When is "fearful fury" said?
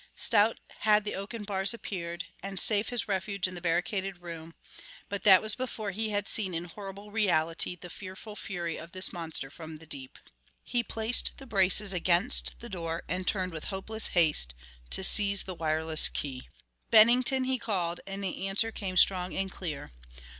7.87-8.77